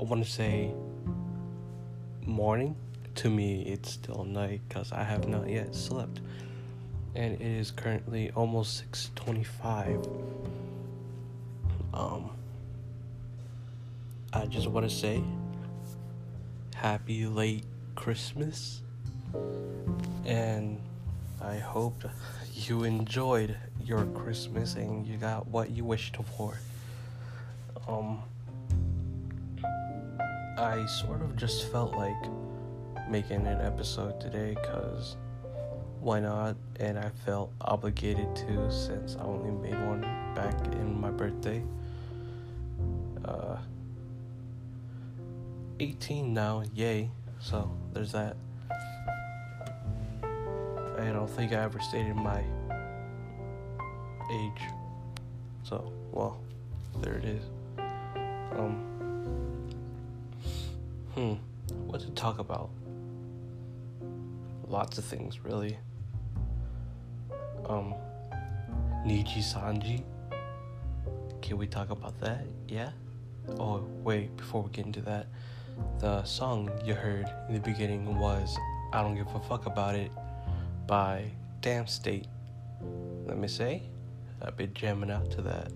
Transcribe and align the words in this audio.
I 0.00 0.04
want 0.04 0.24
to 0.24 0.30
say 0.30 0.72
morning. 2.24 2.74
To 3.16 3.28
me, 3.28 3.62
it's 3.62 3.90
still 3.92 4.24
night 4.24 4.62
because 4.66 4.92
I 4.92 5.02
have 5.02 5.28
not 5.28 5.46
yet 5.46 5.74
slept, 5.74 6.20
and 7.14 7.34
it 7.34 7.42
is 7.42 7.70
currently 7.70 8.30
almost 8.30 8.78
six 8.78 9.10
twenty-five. 9.14 10.08
Um, 11.92 12.30
I 14.32 14.46
just 14.46 14.68
want 14.68 14.88
to 14.88 14.94
say, 14.94 15.22
happy 16.74 17.26
late 17.26 17.64
Christmas, 17.94 18.80
and 20.24 20.80
I 21.42 21.58
hope 21.58 22.04
you 22.54 22.84
enjoyed 22.84 23.54
your 23.84 24.06
Christmas 24.06 24.76
and 24.76 25.06
you 25.06 25.18
got 25.18 25.46
what 25.48 25.70
you 25.70 25.84
wished 25.84 26.16
for. 26.36 26.58
Um, 27.86 28.22
I 30.60 30.84
sort 30.84 31.22
of 31.22 31.36
just 31.36 31.72
felt 31.72 31.94
like 31.94 32.22
making 33.08 33.46
an 33.46 33.62
episode 33.62 34.20
today 34.20 34.54
because 34.60 35.16
why 36.00 36.20
not? 36.20 36.54
And 36.78 36.98
I 36.98 37.08
felt 37.24 37.50
obligated 37.62 38.36
to 38.36 38.70
since 38.70 39.16
I 39.16 39.22
only 39.22 39.50
made 39.50 39.86
one 39.86 40.02
back 40.34 40.54
in 40.66 41.00
my 41.00 41.10
birthday. 41.10 41.62
Uh, 43.24 43.56
18 45.80 46.34
now, 46.34 46.62
yay. 46.74 47.10
So 47.38 47.70
there's 47.94 48.12
that. 48.12 48.36
I 50.22 51.10
don't 51.10 51.30
think 51.30 51.52
I 51.52 51.62
ever 51.62 51.80
stated 51.80 52.16
my 52.16 52.44
age. 54.30 54.62
So, 55.62 55.90
well, 56.12 56.38
there 57.00 57.14
it 57.14 57.24
is. 57.24 57.44
Um, 58.52 58.89
hmm, 61.14 61.34
what 61.86 62.00
to 62.00 62.10
talk 62.10 62.38
about? 62.38 62.70
Lots 64.66 64.98
of 64.98 65.04
things, 65.04 65.40
really. 65.40 65.76
Um, 67.66 67.94
Nijisanji. 69.04 70.02
Can 71.42 71.58
we 71.58 71.66
talk 71.66 71.90
about 71.90 72.18
that? 72.20 72.44
Yeah? 72.68 72.90
Oh, 73.58 73.84
wait, 74.04 74.36
before 74.36 74.62
we 74.62 74.70
get 74.70 74.86
into 74.86 75.00
that, 75.02 75.26
the 75.98 76.22
song 76.24 76.70
you 76.84 76.94
heard 76.94 77.26
in 77.48 77.54
the 77.54 77.60
beginning 77.60 78.18
was 78.18 78.56
I 78.92 79.02
Don't 79.02 79.16
Give 79.16 79.26
a 79.34 79.40
Fuck 79.40 79.66
About 79.66 79.94
It 79.94 80.12
by 80.86 81.30
Damn 81.60 81.86
State. 81.86 82.26
Let 83.26 83.38
me 83.38 83.48
say, 83.48 83.82
I've 84.42 84.56
been 84.56 84.74
jamming 84.74 85.10
out 85.10 85.30
to 85.32 85.42
that. 85.42 85.72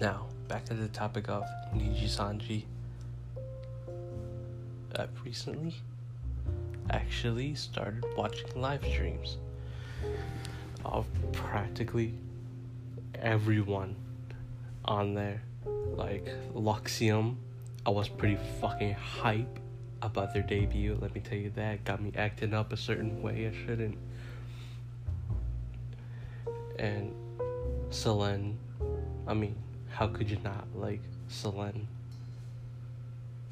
Now, 0.00 0.26
back 0.48 0.64
to 0.66 0.74
the 0.74 0.88
topic 0.88 1.28
of 1.28 1.44
Nijisanji. 1.74 2.64
I've 4.98 5.24
recently 5.24 5.74
actually 6.90 7.54
started 7.54 8.04
watching 8.16 8.48
live 8.56 8.84
streams 8.84 9.36
of 10.84 11.06
practically 11.32 12.14
everyone 13.14 13.94
on 14.84 15.14
there. 15.14 15.40
Like 15.94 16.28
Luxiem, 16.52 17.36
I 17.86 17.90
was 17.90 18.08
pretty 18.08 18.38
fucking 18.60 18.94
hype 18.94 19.60
about 20.02 20.34
their 20.34 20.42
debut. 20.42 20.98
Let 21.00 21.14
me 21.14 21.20
tell 21.20 21.38
you 21.38 21.50
that. 21.54 21.84
Got 21.84 22.02
me 22.02 22.12
acting 22.16 22.52
up 22.52 22.72
a 22.72 22.76
certain 22.76 23.22
way 23.22 23.46
I 23.46 23.66
shouldn't. 23.66 23.98
And 26.78 27.14
Selen, 27.90 28.54
I 29.26 29.34
mean, 29.34 29.54
how 29.90 30.08
could 30.08 30.28
you 30.28 30.38
not 30.42 30.66
like 30.74 31.02
Selen? 31.30 31.84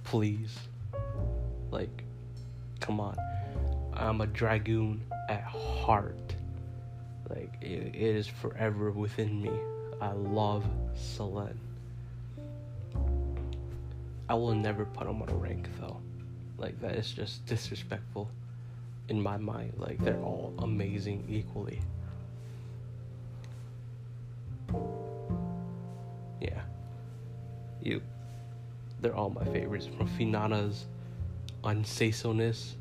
Please. 0.05 0.57
Like, 1.77 2.05
come 2.81 3.01
on. 3.01 3.19
I'm 3.93 4.23
a 4.23 4.27
dragoon 4.27 5.03
at 5.29 5.43
heart. 5.43 6.35
Like, 7.29 7.53
it, 7.61 7.95
it 7.95 7.95
is 7.95 8.27
forever 8.27 8.91
within 8.91 9.43
me. 9.43 9.51
I 10.01 10.13
love 10.13 10.65
Selen. 10.95 11.57
I 14.27 14.35
will 14.35 14.55
never 14.55 14.87
put 14.87 15.07
him 15.07 15.21
on 15.21 15.29
a 15.29 15.35
rank 15.35 15.69
though. 15.79 15.99
Like 16.57 16.81
that 16.81 16.97
is 16.97 17.11
just 17.13 17.45
disrespectful 17.47 18.31
in 19.11 19.23
my 19.23 19.37
mind. 19.37 19.75
Like 19.77 20.03
they're 20.03 20.19
all 20.21 20.55
amazing 20.59 21.25
equally. 21.29 21.81
Yeah. 26.41 26.63
You. 27.83 28.01
They're 29.01 29.15
all 29.15 29.31
my 29.31 29.45
favorites. 29.45 29.87
From 29.97 30.09
Finana's 30.09 30.87
unsaysomeness 31.67 32.77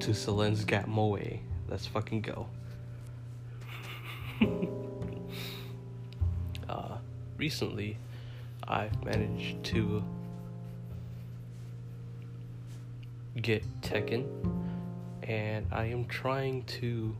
to 0.00 0.14
Selen's 0.14 0.64
Gat 0.64 0.88
Moe. 0.88 1.18
Let's 1.68 1.86
fucking 1.86 2.22
go. 2.22 2.46
uh, 6.68 6.96
recently, 7.36 7.98
I've 8.66 9.04
managed 9.04 9.62
to 9.64 10.02
get 13.36 13.62
Tekken, 13.82 14.24
and 15.22 15.66
I 15.70 15.84
am 15.84 16.06
trying 16.06 16.62
to. 16.64 17.14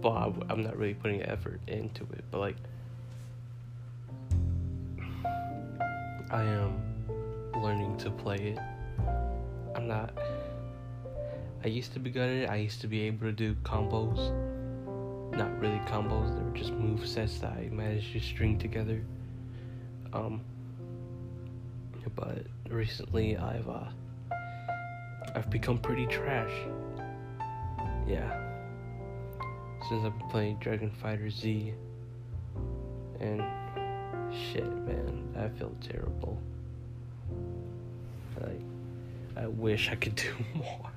Well, 0.00 0.34
I'm 0.48 0.62
not 0.62 0.78
really 0.78 0.94
putting 0.94 1.22
effort 1.22 1.60
into 1.66 2.04
it, 2.14 2.24
but 2.30 2.38
like, 2.38 2.56
I 6.30 6.44
am 6.44 6.91
learning 7.62 7.96
to 7.98 8.10
play 8.10 8.36
it. 8.36 8.58
I'm 9.76 9.86
not. 9.86 10.12
I 11.64 11.68
used 11.68 11.92
to 11.92 12.00
be 12.00 12.10
good 12.10 12.28
at 12.28 12.36
it. 12.44 12.50
I 12.50 12.56
used 12.56 12.80
to 12.80 12.88
be 12.88 13.02
able 13.02 13.26
to 13.26 13.32
do 13.32 13.54
combos. 13.62 14.18
Not 15.36 15.58
really 15.60 15.80
combos, 15.86 16.36
they 16.36 16.42
were 16.42 16.56
just 16.56 16.72
move 16.72 17.06
sets 17.06 17.38
that 17.38 17.52
I 17.52 17.68
managed 17.72 18.12
to 18.12 18.20
string 18.20 18.58
together. 18.58 19.02
Um, 20.12 20.42
but 22.14 22.44
recently 22.68 23.36
I've 23.36 23.68
uh, 23.68 23.84
I've 25.34 25.48
become 25.48 25.78
pretty 25.78 26.06
trash. 26.06 26.52
Yeah. 28.06 28.38
Since 29.88 30.04
I've 30.04 30.18
been 30.18 30.28
playing 30.28 30.58
Dragon 30.58 30.90
Fighter 30.90 31.30
Z. 31.30 31.72
And 33.20 33.42
shit, 34.32 34.64
man, 34.64 35.34
I 35.38 35.48
feel 35.58 35.74
terrible. 35.80 36.40
Like 38.42 38.60
I 39.36 39.46
wish 39.46 39.90
I 39.90 39.94
could 39.94 40.14
do 40.26 40.32
more. 40.54 40.90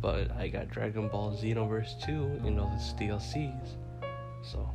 But 0.00 0.32
I 0.32 0.48
got 0.48 0.68
Dragon 0.68 1.08
Ball 1.08 1.36
Xenoverse 1.40 2.04
2, 2.04 2.40
you 2.44 2.50
know, 2.50 2.70
the 2.76 3.04
DLCs. 3.04 3.76
So 4.42 4.68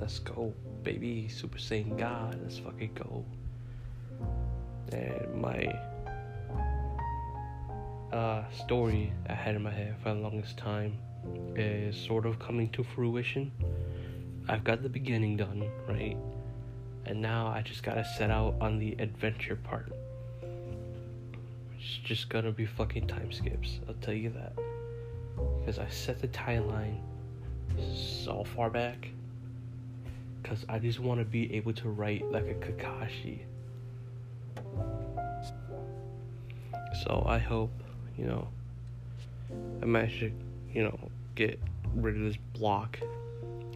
let's 0.00 0.18
go, 0.18 0.52
baby. 0.82 1.28
Super 1.28 1.58
Saiyan 1.58 1.96
God, 1.96 2.38
let's 2.42 2.58
fucking 2.58 2.90
go. 2.94 3.24
And 4.90 5.40
my 5.40 5.72
uh, 8.12 8.42
story 8.50 9.12
I 9.28 9.34
had 9.34 9.54
in 9.54 9.62
my 9.62 9.70
head 9.70 9.94
for 10.02 10.12
the 10.12 10.20
longest 10.20 10.56
time 10.56 10.98
is 11.56 11.96
sort 11.96 12.26
of 12.26 12.38
coming 12.38 12.68
to 12.70 12.82
fruition. 12.82 13.52
I've 14.48 14.64
got 14.64 14.82
the 14.82 14.88
beginning 14.88 15.36
done, 15.36 15.70
right? 15.88 16.16
And 17.06 17.20
now 17.20 17.46
I 17.46 17.62
just 17.62 17.82
gotta 17.82 18.04
set 18.04 18.30
out 18.30 18.56
on 18.60 18.78
the 18.78 18.96
adventure 18.98 19.56
part. 19.56 19.92
It's 21.84 21.98
just 21.98 22.30
gonna 22.30 22.50
be 22.50 22.64
fucking 22.64 23.06
time 23.06 23.30
skips, 23.30 23.80
I'll 23.86 23.94
tell 24.00 24.14
you 24.14 24.30
that. 24.30 24.54
Because 25.60 25.78
I 25.78 25.88
set 25.88 26.20
the 26.20 26.28
timeline 26.28 26.98
so 27.94 28.42
far 28.42 28.70
back. 28.70 29.08
Because 30.42 30.64
I 30.68 30.78
just 30.78 30.98
want 30.98 31.20
to 31.20 31.26
be 31.26 31.54
able 31.54 31.74
to 31.74 31.90
write 31.90 32.30
like 32.32 32.46
a 32.46 32.54
Kakashi. 32.54 33.40
So 37.04 37.24
I 37.26 37.38
hope 37.38 37.70
you 38.16 38.26
know, 38.26 38.48
I 39.82 39.86
managed 39.86 40.20
to, 40.20 40.32
you 40.72 40.84
know, 40.84 40.98
get 41.34 41.60
rid 41.94 42.16
of 42.16 42.22
this 42.22 42.36
block 42.54 42.98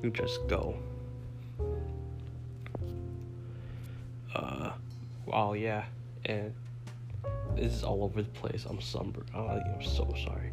and 0.02 0.14
just 0.14 0.46
go. 0.46 0.76
Uh, 4.34 4.70
oh 5.32 5.54
yeah, 5.54 5.84
and 6.24 6.54
this 7.58 7.74
is 7.74 7.82
all 7.82 8.04
over 8.04 8.22
the 8.22 8.28
place. 8.30 8.64
I'm 8.68 8.80
somber. 8.80 9.24
Oh, 9.34 9.46
I'm 9.46 9.82
so 9.82 10.14
sorry. 10.24 10.52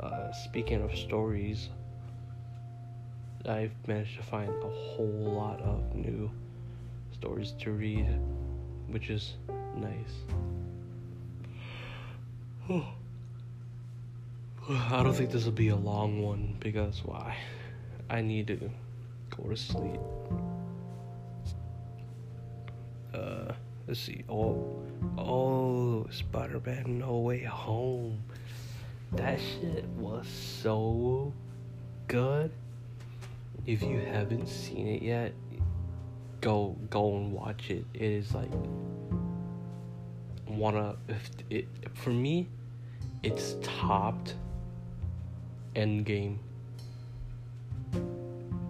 Uh, 0.00 0.30
speaking 0.32 0.82
of 0.82 0.96
stories, 0.96 1.68
I've 3.46 3.72
managed 3.86 4.16
to 4.16 4.22
find 4.22 4.50
a 4.50 4.68
whole 4.68 5.34
lot 5.36 5.60
of 5.60 5.94
new 5.94 6.30
stories 7.12 7.52
to 7.60 7.72
read, 7.72 8.06
which 8.88 9.10
is 9.10 9.34
nice. 9.76 10.14
I 14.68 15.02
don't 15.02 15.14
think 15.14 15.30
this 15.30 15.46
will 15.46 15.52
be 15.52 15.68
a 15.68 15.76
long 15.76 16.22
one 16.22 16.56
because 16.60 17.00
why? 17.04 17.36
I 18.10 18.20
need 18.20 18.48
to 18.48 18.70
go 19.36 19.48
to 19.48 19.56
sleep. 19.56 20.00
Let's 23.88 24.00
see. 24.00 24.22
Oh, 24.28 24.80
oh, 25.16 26.06
Spider-Man: 26.10 26.98
No 26.98 27.18
Way 27.18 27.42
Home. 27.44 28.22
That 29.12 29.40
shit 29.40 29.84
was 29.96 30.26
so 30.28 31.32
good. 32.06 32.52
If 33.66 33.82
you 33.82 33.98
haven't 34.00 34.46
seen 34.46 34.86
it 34.86 35.02
yet, 35.02 35.32
go 36.42 36.76
go 36.90 37.16
and 37.16 37.32
watch 37.32 37.70
it. 37.70 37.84
It 37.94 38.02
is 38.02 38.34
like 38.34 38.50
one 40.44 40.76
of 40.76 40.98
it 41.50 41.66
for 41.94 42.10
me. 42.10 42.48
It's 43.22 43.56
topped 43.62 44.34
Endgame 45.74 46.36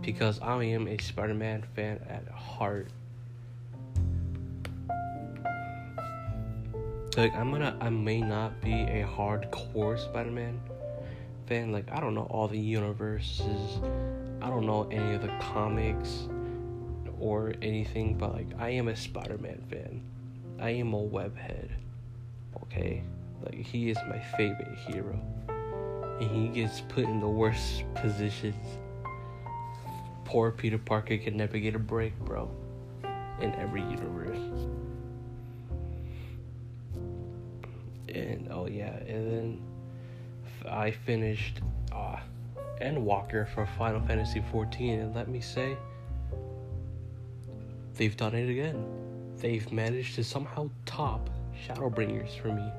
because 0.01 0.41
I 0.41 0.63
am 0.65 0.89
a 0.89 0.97
Spider-Man 0.97 1.65
fan 1.75 2.01
at 2.09 2.27
heart. 2.29 2.89
Like 7.19 7.35
I'm 7.35 7.51
gonna, 7.51 7.77
I 7.81 7.91
may 7.91 8.21
not 8.21 8.61
be 8.61 8.71
a 8.73 9.05
hardcore 9.05 9.99
Spider-Man 9.99 10.61
fan. 11.49 11.73
Like 11.73 11.91
I 11.91 11.99
don't 11.99 12.15
know 12.15 12.29
all 12.31 12.47
the 12.47 12.57
universes, 12.57 13.81
I 14.41 14.49
don't 14.49 14.65
know 14.65 14.89
any 14.93 15.17
of 15.17 15.23
the 15.23 15.33
comics 15.41 16.29
or 17.19 17.55
anything, 17.61 18.15
but 18.17 18.35
like 18.35 18.47
I 18.57 18.71
am 18.71 18.87
a 18.87 18.95
Spider-Man 18.95 19.65
fan. 19.69 20.01
I 20.61 20.71
am 20.71 20.95
a 20.95 21.03
webhead. 21.03 21.71
Okay, 22.63 23.03
like 23.45 23.67
he 23.67 23.91
is 23.91 23.99
my 24.09 24.21
favorite 24.37 24.79
hero, 24.87 25.19
and 26.21 26.31
he 26.31 26.47
gets 26.47 26.83
put 26.83 27.03
in 27.03 27.19
the 27.19 27.29
worst 27.29 27.83
positions. 27.97 28.79
Poor 30.25 30.53
Peter 30.53 30.79
Parker 30.79 31.19
can 31.19 31.37
never 31.37 31.59
get 31.59 31.75
a 31.75 31.81
break, 31.81 32.17
bro. 32.21 32.49
In 33.41 33.53
every 33.57 33.83
universe. 33.83 34.69
And 38.15 38.49
oh 38.51 38.67
yeah, 38.67 38.97
and 39.07 39.31
then 39.31 39.61
I 40.69 40.91
finished 40.91 41.61
uh, 41.93 42.17
Endwalker 42.81 43.49
for 43.49 43.67
Final 43.79 44.01
Fantasy 44.07 44.41
XIV, 44.41 45.03
and 45.03 45.15
let 45.15 45.29
me 45.29 45.41
say, 45.41 45.77
they've 47.95 48.17
done 48.17 48.35
it 48.35 48.49
again. 48.51 48.85
They've 49.39 49.71
managed 49.73 50.15
to 50.17 50.25
somehow 50.25 50.71
top 50.87 51.31
Shadowbringers 51.67 52.39
for 52.41 52.49
me. 52.49 52.71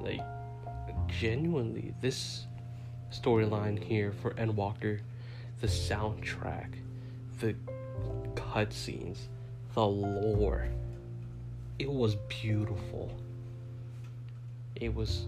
Like, 0.00 0.20
genuinely, 1.08 1.94
this 2.00 2.46
storyline 3.12 3.82
here 3.82 4.12
for 4.20 4.32
Endwalker, 4.34 5.00
the 5.60 5.66
soundtrack, 5.66 6.74
the 7.40 7.54
cutscenes, 8.34 9.18
the 9.74 9.86
lore, 9.86 10.66
it 11.78 11.90
was 11.90 12.16
beautiful 12.28 13.10
it 14.76 14.94
was 14.94 15.26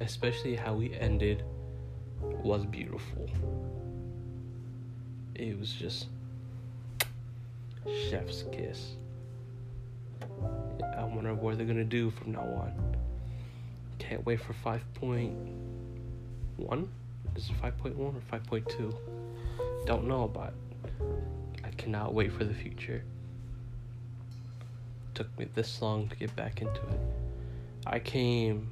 especially 0.00 0.56
how 0.56 0.74
we 0.74 0.92
ended 0.94 1.44
was 2.20 2.66
beautiful. 2.66 3.30
It 5.34 5.58
was 5.58 5.72
just 5.72 6.08
chef's 8.08 8.44
kiss. 8.52 8.92
I 10.96 11.04
wonder 11.04 11.34
what 11.34 11.56
they're 11.56 11.66
gonna 11.66 11.84
do 11.84 12.10
from 12.10 12.32
now 12.32 12.40
on. 12.40 12.96
Can't 13.98 14.24
wait 14.26 14.40
for 14.40 14.54
5.1. 14.54 16.88
Is 17.36 17.48
it 17.48 17.62
5.1 17.62 17.98
or 17.98 18.12
5.2? 18.32 18.94
Don't 19.86 20.06
know 20.06 20.24
about. 20.24 20.52
I 21.64 21.70
cannot 21.70 22.12
wait 22.12 22.32
for 22.32 22.44
the 22.44 22.54
future. 22.54 23.02
Took 25.14 25.38
me 25.38 25.46
this 25.54 25.80
long 25.80 26.08
to 26.08 26.16
get 26.16 26.34
back 26.36 26.60
into 26.60 26.80
it. 26.80 27.19
I 27.86 27.98
came 27.98 28.70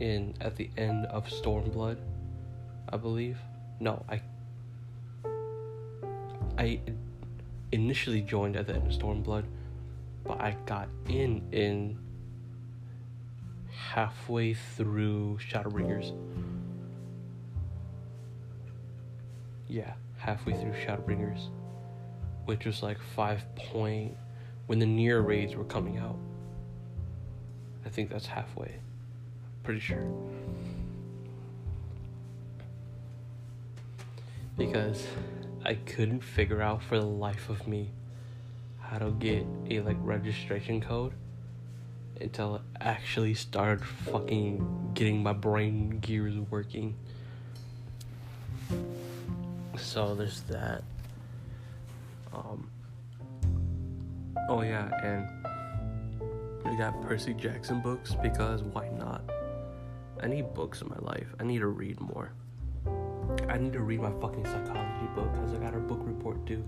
in 0.00 0.34
at 0.40 0.56
the 0.56 0.68
end 0.76 1.06
of 1.06 1.26
Stormblood, 1.26 1.98
I 2.88 2.96
believe. 2.96 3.38
No, 3.80 4.04
I 4.08 4.20
I 6.58 6.80
initially 7.72 8.22
joined 8.22 8.56
at 8.56 8.66
the 8.66 8.74
end 8.74 8.90
of 8.90 8.98
Stormblood, 8.98 9.44
but 10.24 10.40
I 10.40 10.56
got 10.66 10.88
in 11.08 11.42
in 11.52 11.98
halfway 13.70 14.54
through 14.54 15.38
Shadowbringers. 15.38 16.16
Yeah, 19.68 19.92
halfway 20.18 20.54
through 20.54 20.72
Shadowbringers, 20.72 21.50
which 22.46 22.64
was 22.64 22.82
like 22.82 22.98
five 23.14 23.44
point 23.54 24.16
when 24.66 24.78
the 24.78 24.86
Nier 24.86 25.20
raids 25.20 25.54
were 25.54 25.64
coming 25.64 25.98
out. 25.98 26.18
I 27.86 27.88
think 27.88 28.10
that's 28.10 28.26
halfway. 28.26 28.74
Pretty 29.62 29.78
sure. 29.78 30.04
Because 34.58 35.06
I 35.64 35.74
couldn't 35.74 36.20
figure 36.20 36.60
out 36.60 36.82
for 36.82 36.98
the 36.98 37.06
life 37.06 37.48
of 37.48 37.68
me 37.68 37.90
how 38.80 38.98
to 38.98 39.12
get 39.12 39.46
a 39.70 39.80
like 39.80 39.96
registration 40.00 40.80
code 40.80 41.12
until 42.20 42.56
it 42.56 42.62
actually 42.80 43.34
started 43.34 43.84
fucking 43.84 44.92
getting 44.94 45.22
my 45.22 45.32
brain 45.32 45.98
gears 46.00 46.34
working. 46.50 46.94
So 49.76 50.14
there's 50.14 50.40
that. 50.42 50.82
Um 52.32 52.68
Oh 54.48 54.62
yeah, 54.62 54.88
and 55.02 55.28
I 56.66 56.74
got 56.74 57.00
Percy 57.00 57.32
Jackson 57.32 57.80
books 57.80 58.14
because 58.20 58.62
why 58.62 58.88
not? 58.88 59.22
I 60.20 60.26
need 60.26 60.52
books 60.52 60.82
in 60.82 60.88
my 60.88 60.98
life. 60.98 61.28
I 61.38 61.44
need 61.44 61.60
to 61.60 61.68
read 61.68 62.00
more. 62.00 62.32
I 63.48 63.56
need 63.56 63.72
to 63.74 63.80
read 63.80 64.00
my 64.00 64.10
fucking 64.20 64.44
psychology 64.44 65.06
book 65.14 65.32
because 65.32 65.52
I 65.52 65.58
got 65.58 65.74
a 65.74 65.78
book 65.78 66.00
report 66.02 66.44
due. 66.44 66.64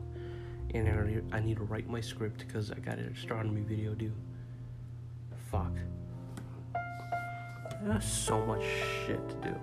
And 0.72 0.88
I 0.88 1.04
need, 1.04 1.24
I 1.32 1.40
need 1.40 1.56
to 1.56 1.64
write 1.64 1.88
my 1.88 2.00
script 2.00 2.38
because 2.46 2.70
I 2.70 2.78
got 2.78 2.98
an 2.98 3.12
astronomy 3.16 3.62
video 3.62 3.94
due. 3.94 4.12
Fuck. 5.50 5.72
There's 7.82 8.04
so 8.04 8.44
much 8.46 8.62
shit 9.06 9.28
to 9.28 9.34
do. 9.36 9.54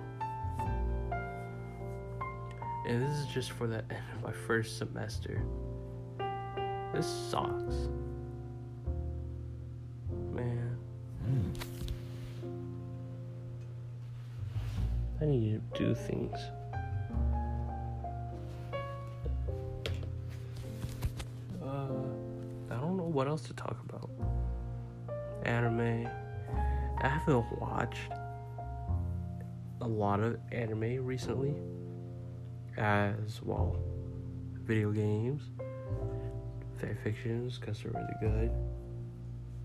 And 2.88 3.04
this 3.04 3.18
is 3.18 3.28
just 3.28 3.52
for 3.52 3.68
the 3.68 3.84
end 3.90 4.04
of 4.16 4.24
my 4.24 4.32
first 4.32 4.78
semester. 4.78 5.42
This 6.94 7.08
sucks. 7.08 7.90
Do 15.78 15.94
things. 15.94 16.38
Uh, 21.62 21.88
I 22.72 22.76
don't 22.76 22.98
know 22.98 23.04
what 23.12 23.28
else 23.28 23.42
to 23.44 23.54
talk 23.54 23.78
about. 23.90 24.10
Anime. 25.44 26.08
I 27.02 27.08
haven't 27.08 27.46
watched 27.60 28.10
a 29.82 29.88
lot 29.88 30.20
of 30.22 30.40
anime 30.52 31.06
recently, 31.06 31.54
as 32.78 33.42
well. 33.44 33.78
Video 34.64 34.92
games, 34.92 35.44
fan 36.80 36.98
fictions, 37.04 37.60
because 37.60 37.84
they're 37.84 37.92
really 37.92 38.16
good. 38.20 38.52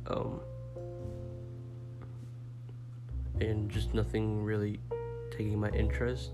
Um, 0.09 0.41
and 3.41 3.71
just 3.71 3.95
nothing 3.95 4.43
really 4.43 4.81
taking 5.31 5.59
my 5.59 5.71
interest 5.71 6.31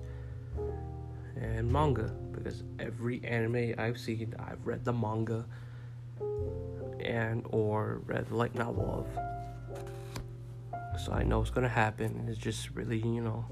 and 1.41 1.71
manga 1.71 2.15
because 2.33 2.63
every 2.79 3.23
anime 3.25 3.75
I've 3.79 3.99
seen 3.99 4.35
I've 4.39 4.65
read 4.67 4.85
the 4.85 4.93
manga 4.93 5.45
and 7.01 7.45
or 7.51 8.01
read 8.07 8.29
the 8.29 8.37
light 8.37 8.55
novel 8.55 9.07
of. 9.07 9.07
So 11.01 11.13
I 11.13 11.23
know 11.23 11.43
it's 11.43 11.51
gonna 11.51 11.69
happen 11.69 12.27
it's 12.29 12.39
just 12.39 12.71
really 12.71 12.99
you 12.99 13.21
know 13.21 13.45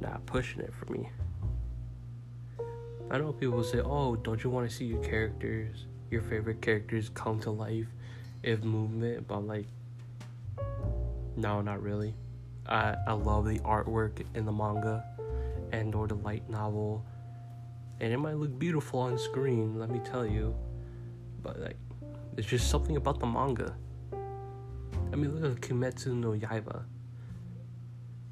not 0.00 0.24
pushing 0.26 0.60
it 0.60 0.72
for 0.72 0.90
me. 0.92 1.08
I 3.10 3.18
know 3.18 3.32
people 3.32 3.62
say 3.64 3.80
oh 3.80 4.16
don't 4.16 4.42
you 4.42 4.50
want 4.50 4.68
to 4.68 4.74
see 4.74 4.84
your 4.84 5.02
characters 5.02 5.86
your 6.10 6.22
favorite 6.22 6.60
characters 6.60 7.10
come 7.10 7.40
to 7.40 7.50
life 7.50 7.88
if 8.42 8.62
movement? 8.62 9.26
But 9.26 9.36
I'm 9.36 9.46
like 9.46 9.66
no 11.36 11.60
not 11.60 11.82
really 11.82 12.14
I, 12.66 12.96
I 13.06 13.12
love 13.12 13.46
the 13.46 13.58
artwork 13.60 14.24
in 14.34 14.44
the 14.44 14.52
manga 14.52 15.04
and 15.72 15.94
or 15.94 16.06
the 16.06 16.14
light 16.16 16.48
novel. 16.48 17.04
And 18.00 18.12
it 18.12 18.18
might 18.18 18.36
look 18.36 18.58
beautiful 18.58 19.00
on 19.00 19.18
screen, 19.18 19.78
let 19.78 19.90
me 19.90 20.00
tell 20.04 20.26
you. 20.26 20.54
But 21.42 21.60
like 21.60 21.76
there's 22.34 22.46
just 22.46 22.70
something 22.70 22.96
about 22.96 23.20
the 23.20 23.26
manga. 23.26 23.76
I 25.12 25.16
mean 25.16 25.38
look 25.40 25.56
at 25.56 25.60
Kimetsu 25.60 26.14
no 26.14 26.32
Yaiba. 26.32 26.84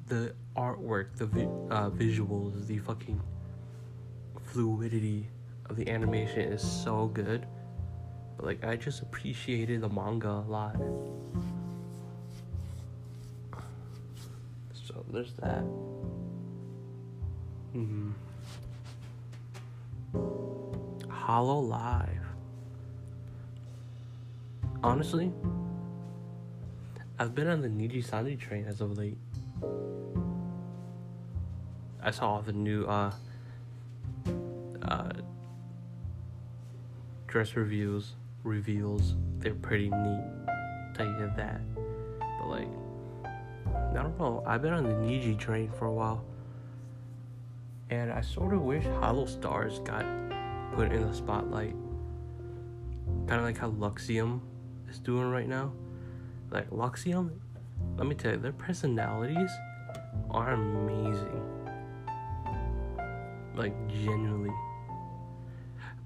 The 0.07 0.35
artwork, 0.55 1.15
the 1.15 1.25
vi- 1.25 1.43
uh, 1.69 1.89
visuals, 1.89 2.67
the 2.67 2.77
fucking 2.79 3.21
fluidity 4.41 5.27
of 5.69 5.75
the 5.75 5.89
animation 5.89 6.41
is 6.41 6.61
so 6.61 7.07
good. 7.07 7.45
But 8.37 8.45
like 8.45 8.63
I 8.63 8.75
just 8.75 9.01
appreciated 9.01 9.81
the 9.81 9.89
manga 9.89 10.29
a 10.29 10.45
lot. 10.47 10.75
So 14.93 15.03
there's 15.11 15.33
that. 15.41 15.63
Mm-hmm. 17.75 18.11
Hololive. 21.07 22.09
Honestly, 24.83 25.31
I've 27.17 27.33
been 27.33 27.47
on 27.47 27.61
the 27.61 27.69
Nijisanji 27.69 28.39
train 28.39 28.65
as 28.65 28.81
of 28.81 28.97
late. 28.97 29.17
I 32.01 32.11
saw 32.11 32.41
the 32.41 32.51
new 32.51 32.85
uh 32.85 33.11
uh 34.83 35.11
dress 37.27 37.55
reviews 37.55 38.13
reveals. 38.43 39.15
They're 39.39 39.55
pretty 39.55 39.89
neat. 39.89 40.23
Tell 40.93 41.07
you 41.07 41.31
that. 41.35 41.61
But 42.39 42.49
like 42.49 42.67
I 43.95 44.01
don't 44.01 44.17
know. 44.17 44.43
I've 44.45 44.61
been 44.63 44.73
on 44.73 44.83
the 44.83 44.89
Niji 44.89 45.37
train 45.37 45.69
for 45.69 45.85
a 45.85 45.93
while. 45.93 46.25
And 47.91 48.11
I 48.11 48.21
sort 48.21 48.53
of 48.53 48.61
wish 48.61 48.83
Holostars 48.83 49.85
got 49.85 50.03
put 50.75 50.91
in 50.91 51.07
the 51.07 51.13
spotlight. 51.13 51.75
Kind 53.27 53.39
of 53.39 53.43
like 53.43 53.57
how 53.57 53.69
Luxiem 53.69 54.41
is 54.89 54.97
doing 54.97 55.29
right 55.29 55.47
now. 55.47 55.71
Like 56.49 56.69
Luxiem, 56.71 57.29
let 57.97 58.07
me 58.07 58.15
tell 58.15 58.31
you, 58.31 58.37
their 58.37 58.51
personalities 58.51 59.51
are 60.31 60.53
amazing. 60.53 61.41
Like 63.55 63.75
genuinely. 63.89 64.53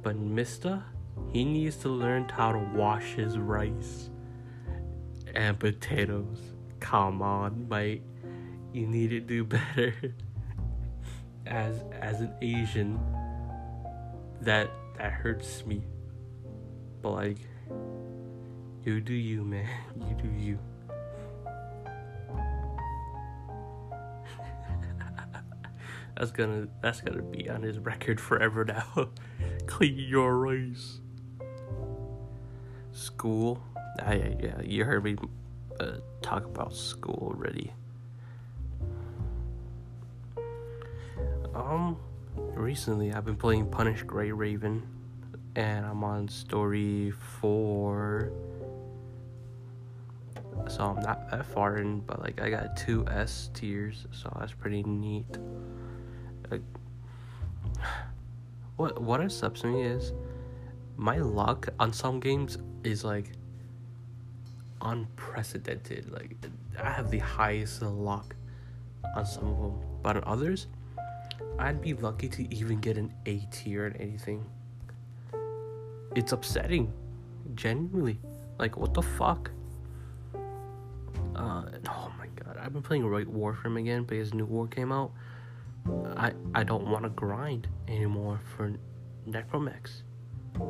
But 0.03 0.17
Mista, 0.17 0.83
he 1.31 1.45
needs 1.45 1.77
to 1.77 1.89
learn 1.89 2.27
how 2.27 2.51
to 2.51 2.59
wash 2.75 3.13
his 3.13 3.37
rice 3.37 4.09
and 5.33 5.57
potatoes. 5.57 6.56
Come 6.87 7.21
on, 7.21 7.67
mate. 7.67 8.01
You 8.71 8.87
need 8.87 9.09
to 9.09 9.19
do 9.19 9.43
better. 9.75 9.93
as 11.45 11.83
as 11.99 12.21
an 12.21 12.33
Asian, 12.41 12.97
that 14.39 14.71
that 14.97 15.11
hurts 15.11 15.65
me. 15.65 15.83
But 17.01 17.09
like, 17.09 17.39
you 18.85 19.01
do 19.01 19.13
you, 19.13 19.43
man. 19.43 19.67
You 19.99 20.15
do 20.15 20.29
you. 20.29 20.57
that's 26.15 26.31
gonna 26.31 26.69
that's 26.81 27.01
gonna 27.01 27.21
be 27.21 27.49
on 27.49 27.63
his 27.63 27.79
record 27.79 28.21
forever 28.21 28.63
now. 28.63 29.09
Clean 29.65 29.99
your 29.99 30.37
rice. 30.37 31.01
School. 32.93 33.61
I, 33.99 34.37
yeah, 34.41 34.61
you 34.61 34.85
heard 34.85 35.03
me 35.03 35.17
uh, 35.81 35.97
talk 36.27 36.43
about 36.43 36.75
school 36.75 37.31
already. 37.33 37.71
Um, 41.55 41.97
recently 42.53 43.13
I've 43.13 43.23
been 43.23 43.37
playing 43.37 43.69
Punish 43.69 44.03
Gray 44.03 44.33
Raven, 44.33 44.83
and 45.55 45.85
I'm 45.85 46.03
on 46.03 46.27
story 46.27 47.11
four. 47.11 48.33
So 50.67 50.83
I'm 50.83 51.01
not 51.01 51.31
that 51.31 51.45
far 51.45 51.77
in, 51.77 52.01
but 52.01 52.19
like 52.19 52.41
I 52.41 52.49
got 52.49 52.75
two 52.75 53.07
S 53.07 53.49
tiers, 53.53 54.05
so 54.11 54.35
that's 54.37 54.51
pretty 54.51 54.83
neat. 54.83 55.37
Like, 56.51 56.61
what 58.75 59.01
what 59.01 59.21
upsets 59.21 59.63
me 59.63 59.81
is 59.83 60.11
my 60.97 61.19
luck 61.19 61.69
on 61.79 61.93
some 61.93 62.19
games 62.19 62.57
is 62.83 63.05
like 63.05 63.31
unprecedented. 64.81 66.11
Like 66.11 66.35
I 66.81 66.89
have 66.89 67.09
the 67.11 67.19
highest 67.19 67.81
luck 67.81 68.35
on 69.15 69.25
some 69.25 69.47
of 69.47 69.57
them, 69.59 69.79
but 70.01 70.17
on 70.17 70.23
others, 70.25 70.67
I'd 71.59 71.81
be 71.81 71.93
lucky 71.93 72.29
to 72.29 72.53
even 72.53 72.79
get 72.79 72.97
an 72.97 73.13
A 73.25 73.39
tier 73.51 73.87
in 73.87 73.95
anything. 73.97 74.45
It's 76.15 76.31
upsetting, 76.31 76.91
genuinely. 77.55 78.19
Like 78.59 78.77
what 78.77 78.93
the 78.93 79.01
fuck? 79.01 79.51
Uh, 81.35 81.63
oh 81.87 82.11
my 82.17 82.27
god, 82.35 82.57
I've 82.59 82.73
been 82.73 82.81
playing 82.81 83.05
Right 83.05 83.27
Warframe 83.27 83.79
again 83.79 84.03
because 84.03 84.33
new 84.33 84.45
war 84.45 84.67
came 84.67 84.91
out. 84.91 85.11
I 86.15 86.33
I 86.55 86.63
don't 86.63 86.87
want 86.87 87.03
to 87.03 87.09
grind 87.09 87.67
anymore 87.87 88.39
for 88.55 88.73
Necromechs. 89.27 90.01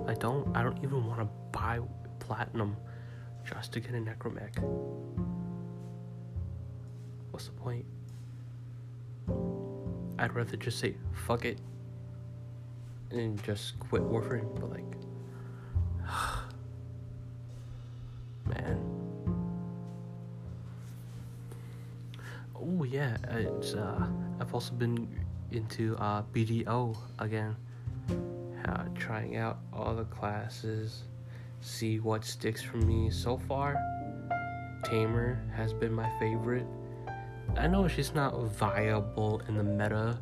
I 0.05 0.13
don't. 0.13 0.55
I 0.55 0.63
don't 0.63 0.83
even 0.83 1.05
want 1.05 1.21
to 1.21 1.29
buy 1.51 1.79
platinum 2.19 2.75
just 3.47 3.71
to 3.73 3.79
get 3.79 3.91
a 3.91 3.97
necromech. 3.97 4.57
What's 7.31 7.47
the 7.47 7.53
point? 7.53 7.85
I'd 10.19 10.33
rather 10.33 10.57
just 10.57 10.79
say 10.79 10.95
fuck 11.13 11.45
it 11.45 11.59
and 13.11 13.41
just 13.43 13.79
quit 13.79 14.01
Warframe, 14.01 14.59
but 14.59 14.71
like, 14.71 14.83
man. 18.47 18.83
Oh 22.59 22.83
yeah, 22.83 23.15
it's 23.31 23.75
uh, 23.75 24.07
I've 24.41 24.51
also 24.53 24.73
been 24.73 25.07
into 25.51 25.95
uh, 25.97 26.23
BDO 26.33 26.97
again, 27.19 27.55
uh, 28.67 28.85
trying 28.95 29.37
out 29.37 29.59
all 29.71 29.95
the 29.95 30.05
classes 30.05 31.03
see 31.61 31.99
what 31.99 32.23
sticks 32.23 32.61
for 32.61 32.77
me 32.77 33.09
so 33.09 33.37
far. 33.37 33.75
Tamer 34.83 35.43
has 35.55 35.73
been 35.73 35.93
my 35.93 36.09
favorite. 36.19 36.65
I 37.55 37.67
know 37.67 37.87
she's 37.87 38.13
not 38.13 38.33
viable 38.51 39.41
in 39.47 39.55
the 39.55 39.63
meta, 39.63 40.19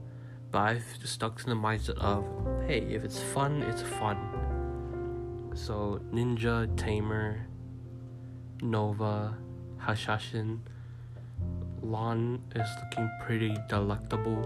but 0.51 0.59
I've 0.59 0.85
stuck 1.03 1.37
to 1.39 1.45
the 1.45 1.55
mindset 1.55 1.97
of 1.97 2.25
hey, 2.67 2.79
if 2.79 3.03
it's 3.03 3.19
fun, 3.19 3.61
it's 3.63 3.81
fun. 3.81 4.17
So, 5.53 6.01
Ninja, 6.11 6.75
Tamer, 6.77 7.47
Nova, 8.61 9.37
Hashashin, 9.79 10.59
Lahn 11.81 12.39
is 12.55 12.67
looking 12.83 13.09
pretty 13.21 13.55
delectable, 13.69 14.43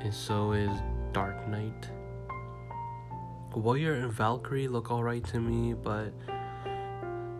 and 0.00 0.14
so 0.14 0.52
is 0.52 0.70
Dark 1.12 1.48
Knight. 1.48 1.90
Warrior 3.56 3.94
and 3.94 4.12
Valkyrie 4.12 4.68
look 4.68 4.90
alright 4.90 5.24
to 5.28 5.40
me, 5.40 5.72
but 5.72 6.12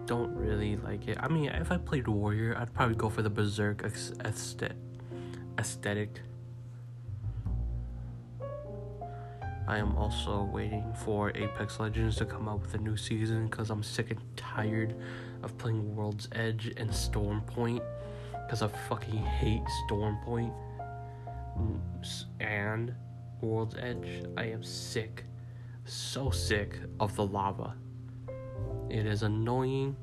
don't 0.07 0.35
really 0.35 0.77
like 0.77 1.09
it. 1.09 1.19
I 1.21 1.29
mean, 1.29 1.51
if 1.51 1.71
I 1.71 1.77
played 1.77 2.09
Warrior, 2.09 2.57
I'd 2.59 2.73
probably 2.73 2.95
go 2.97 3.11
for 3.11 3.21
the 3.21 3.29
Berserk 3.29 3.85
aesthetic. 3.85 4.77
I 9.69 9.79
am 9.79 9.95
also 9.97 10.45
waiting 10.45 10.91
for 11.05 11.37
Apex 11.37 11.81
Legends 11.81 12.17
to 12.17 12.25
come 12.25 12.49
out 12.49 12.63
with 12.63 12.73
a 12.75 12.79
new 12.79 12.97
season 12.97 13.49
because 13.49 13.69
I'm 13.69 13.83
sick 13.83 14.11
and 14.11 14.21
tired 14.37 14.95
of 15.43 15.59
playing 15.59 15.95
World's 15.95 16.29
Edge 16.33 16.73
and 16.79 16.95
Storm 16.95 17.43
Point 17.43 17.83
because 18.47 18.63
I 18.63 18.69
fucking 18.69 19.19
hate 19.19 19.65
Storm 19.85 20.17
Point 20.25 20.53
mm, 21.59 21.79
and 22.41 22.95
World's 23.43 23.75
Edge. 23.77 24.23
I 24.39 24.45
am 24.45 24.63
sick 24.63 25.25
so 25.87 26.31
sick 26.31 26.79
of 27.01 27.15
the 27.17 27.25
lava. 27.25 27.75
It 28.91 29.07
is 29.07 29.23
annoying 29.23 29.97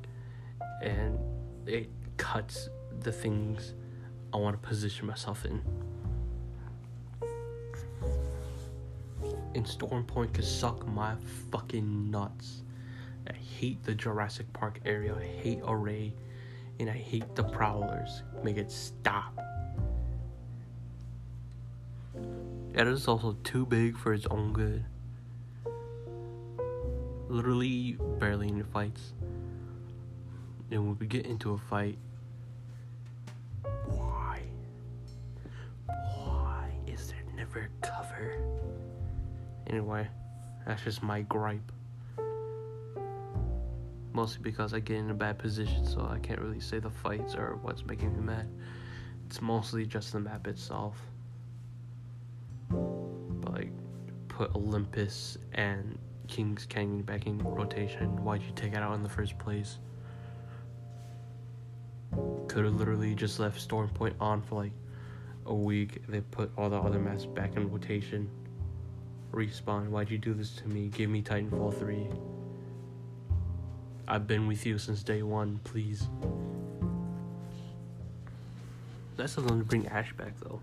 and 0.82 1.20
it 1.66 1.90
cuts 2.18 2.70
the 3.02 3.12
things 3.12 3.74
I 4.34 4.38
want 4.38 4.62
to 4.62 4.68
position 4.68 5.08
myself 5.08 5.46
in. 5.46 5.62
And 9.56 9.68
Storm 9.68 10.04
Point 10.06 10.34
could 10.34 10.46
suck 10.46 10.88
my 10.88 11.16
fucking 11.52 12.10
nuts. 12.10 12.64
I 13.30 13.34
hate 13.34 13.84
the 13.84 13.94
Jurassic 13.94 14.52
Park 14.54 14.80
area. 14.86 15.16
I 15.16 15.26
hate 15.26 15.60
Array. 15.66 16.14
And 16.80 16.90
I 16.90 16.94
hate 16.94 17.36
the 17.36 17.44
Prowlers. 17.44 18.24
Make 18.44 18.58
it 18.58 18.72
stop. 18.72 19.40
It 22.74 22.88
is 22.88 23.08
also 23.08 23.38
too 23.44 23.66
big 23.68 23.96
for 23.96 24.14
its 24.14 24.26
own 24.26 24.52
good 24.54 24.84
literally 27.34 27.98
barely 28.20 28.48
any 28.48 28.62
fights. 28.62 29.14
And 30.70 30.86
when 30.88 30.98
we 31.00 31.08
get 31.08 31.26
into 31.26 31.54
a 31.54 31.58
fight, 31.58 31.98
why? 33.88 34.42
Why 35.88 36.70
is 36.86 37.08
there 37.08 37.24
never 37.36 37.70
cover? 37.82 38.38
Anyway, 39.66 40.08
that's 40.68 40.84
just 40.84 41.02
my 41.02 41.22
gripe. 41.22 41.72
Mostly 44.14 44.44
because 44.44 44.76
I 44.76 44.80
get 44.80 44.98
in 44.98 45.10
a 45.10 45.16
bad 45.16 45.40
position, 45.40 45.88
so 45.88 46.02
I 46.02 46.20
can't 46.20 46.40
really 46.40 46.60
say 46.60 46.78
the 46.78 46.92
fights 46.92 47.34
or 47.34 47.58
what's 47.64 47.84
making 47.84 48.14
me 48.14 48.22
mad. 48.22 48.48
It's 49.26 49.42
mostly 49.42 49.88
just 49.88 50.14
the 50.14 50.20
map 50.20 50.46
itself. 50.46 51.02
But 52.70 53.54
like, 53.54 53.72
put 54.28 54.54
Olympus 54.56 55.40
and 55.54 55.98
Kings 56.28 56.66
Canyon 56.66 57.02
back 57.02 57.28
in 57.28 57.38
rotation. 57.40 58.24
Why'd 58.24 58.42
you 58.42 58.52
take 58.56 58.74
it 58.74 58.80
out 58.80 58.94
in 58.96 59.04
the 59.04 59.10
first 59.10 59.38
place? 59.38 59.78
Could 62.48 62.66
have 62.66 62.76
literally 62.76 63.16
just 63.16 63.40
left 63.40 63.60
Storm 63.60 63.90
Point 63.90 64.16
on 64.20 64.42
for 64.42 64.64
like 64.64 64.72
a 65.46 65.54
week. 65.54 66.04
They 66.08 66.22
put 66.22 66.52
all 66.58 66.70
the 66.70 66.78
other 66.78 67.00
maps 67.00 67.26
back 67.26 67.56
in 67.56 67.72
rotation. 67.72 68.30
Respawn, 69.32 69.90
why'd 69.90 70.12
you 70.12 70.18
do 70.18 70.34
this 70.34 70.52
to 70.58 70.68
me? 70.68 70.90
Give 70.90 71.10
me 71.10 71.22
Titanfall 71.22 71.78
3. 71.80 72.08
I've 74.08 74.28
been 74.28 74.48
with 74.48 74.66
you 74.66 74.78
since 74.78 75.02
day 75.02 75.24
one, 75.24 75.60
please. 75.64 76.08
That's 79.16 79.34
something 79.34 79.60
to 79.60 79.66
bring 79.66 79.88
Ash 79.88 80.14
back 80.14 80.34
though. 80.40 80.62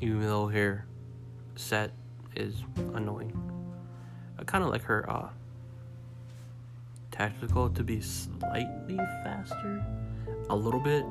Even 0.00 0.20
though 0.22 0.48
her 0.48 0.84
set 1.56 1.92
is 2.36 2.62
annoying. 2.94 3.32
I 4.38 4.44
kind 4.44 4.62
of 4.62 4.70
like 4.70 4.82
her 4.82 5.08
uh, 5.10 5.28
tactical 7.10 7.70
to 7.70 7.82
be 7.82 8.00
slightly 8.00 8.96
faster, 9.24 9.84
a 10.50 10.56
little 10.56 10.80
bit. 10.80 11.04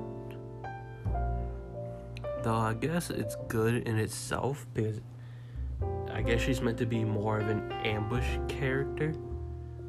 Though 2.44 2.56
I 2.56 2.76
guess 2.76 3.10
it's 3.10 3.36
good 3.48 3.88
in 3.88 3.98
itself 3.98 4.68
because 4.74 5.02
I 6.14 6.22
guess 6.22 6.42
she's 6.42 6.62
meant 6.62 6.78
to 6.78 6.86
be 6.86 7.04
more 7.04 7.40
of 7.40 7.50
an 7.50 7.72
ambush 7.84 8.38
character. 8.48 9.14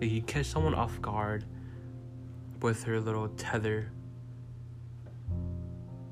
Like 0.00 0.10
you 0.10 0.22
catch 0.22 0.46
someone 0.46 0.74
off 0.74 1.00
guard 1.02 1.44
with 2.60 2.82
her 2.84 2.98
little 2.98 3.28
tether. 3.28 3.92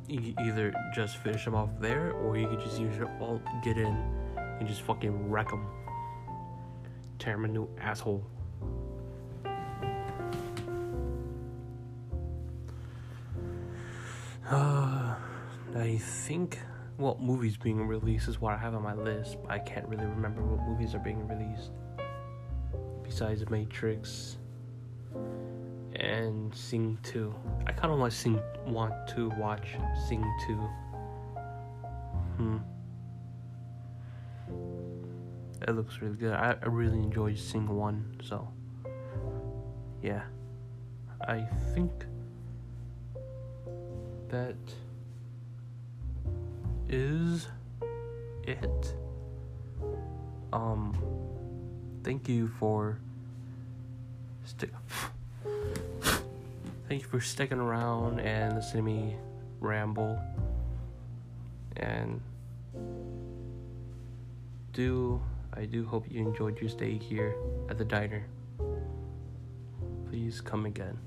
You 0.06 0.34
either 0.44 0.74
just 0.94 1.16
finish 1.16 1.44
them 1.44 1.54
off 1.54 1.70
there, 1.80 2.12
or 2.12 2.36
you 2.36 2.46
could 2.46 2.60
just 2.60 2.78
use 2.78 2.94
your 2.96 3.10
ult, 3.20 3.42
get 3.62 3.78
in, 3.78 3.96
and 4.58 4.68
just 4.68 4.82
fucking 4.82 5.30
wreck 5.30 5.48
them. 5.48 5.66
Tear 7.18 7.34
him 7.34 7.44
a 7.44 7.48
new 7.48 7.68
asshole. 7.80 8.24
Uh, 14.50 15.14
I 15.74 15.98
think 15.98 16.58
what 16.96 17.20
movies 17.20 17.56
being 17.56 17.86
released 17.86 18.28
is 18.28 18.40
what 18.40 18.54
I 18.54 18.58
have 18.58 18.74
on 18.74 18.82
my 18.82 18.94
list, 18.94 19.38
but 19.42 19.50
I 19.50 19.58
can't 19.58 19.88
really 19.88 20.06
remember 20.06 20.42
what 20.42 20.60
movies 20.68 20.94
are 20.94 20.98
being 20.98 21.26
released. 21.26 21.70
Besides 23.02 23.48
Matrix 23.50 24.36
and 25.96 26.54
Sing 26.54 26.98
2. 27.02 27.34
I 27.66 27.72
kind 27.72 27.92
of 27.92 27.98
want 27.98 28.12
Sing 28.12 28.40
want 28.66 28.94
to 29.08 29.30
watch 29.30 29.76
Sing 30.08 30.24
2. 30.46 30.54
Hmm. 32.36 32.58
It 35.66 35.72
looks 35.72 36.02
really 36.02 36.16
good. 36.16 36.34
I, 36.34 36.56
I 36.62 36.66
really 36.66 36.98
enjoyed 36.98 37.38
Sing 37.38 37.66
1, 37.66 38.20
so 38.22 38.46
yeah. 40.02 40.22
I 41.26 41.46
think 41.72 41.90
that 44.28 44.56
is 46.88 47.48
it. 48.42 48.94
Um, 50.52 50.94
thank 52.02 52.28
you 52.28 52.48
for 52.48 52.98
stick. 54.44 54.70
thank 56.88 57.02
you 57.02 57.08
for 57.08 57.20
sticking 57.20 57.58
around 57.58 58.20
and 58.20 58.56
listening 58.56 58.84
to 58.84 58.90
me 58.90 59.16
ramble. 59.60 60.20
And 61.76 62.20
do 64.74 65.22
I 65.56 65.66
do 65.66 65.86
hope 65.86 66.10
you 66.10 66.20
enjoyed 66.20 66.60
your 66.60 66.68
stay 66.68 66.98
here 66.98 67.36
at 67.70 67.78
the 67.78 67.84
diner. 67.84 68.26
Please 70.08 70.40
come 70.40 70.66
again. 70.66 70.98